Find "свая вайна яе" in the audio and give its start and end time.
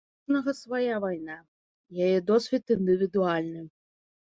0.59-2.09